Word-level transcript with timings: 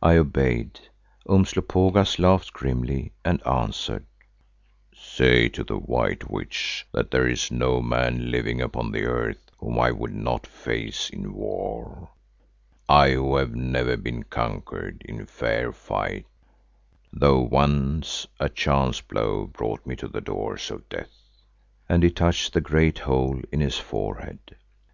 I 0.00 0.16
obeyed. 0.16 0.80
Umslopogaas 1.28 2.18
laughed 2.18 2.54
grimly 2.54 3.12
and 3.22 3.46
answered, 3.46 4.06
"Say 4.94 5.50
to 5.50 5.62
the 5.62 5.76
White 5.76 6.30
Witch 6.30 6.86
that 6.92 7.10
there 7.10 7.28
is 7.28 7.50
no 7.52 7.82
man 7.82 8.30
living 8.30 8.62
upon 8.62 8.92
the 8.92 9.02
earth 9.04 9.50
whom 9.58 9.78
I 9.78 9.90
would 9.92 10.14
not 10.14 10.46
face 10.46 11.10
in 11.10 11.34
war, 11.34 12.08
I 12.88 13.10
who 13.10 13.36
have 13.36 13.54
never 13.54 13.98
been 13.98 14.22
conquered 14.22 15.02
in 15.04 15.26
fair 15.26 15.70
fight, 15.70 16.24
though 17.12 17.40
once 17.42 18.26
a 18.40 18.48
chance 18.48 19.02
blow 19.02 19.46
brought 19.46 19.84
me 19.84 19.96
to 19.96 20.08
the 20.08 20.22
doors 20.22 20.70
of 20.70 20.88
death," 20.88 21.14
and 21.90 22.02
he 22.02 22.08
touched 22.10 22.54
the 22.54 22.62
great 22.62 23.00
hole 23.00 23.42
in 23.52 23.60
his 23.60 23.76
forehead. 23.78 24.56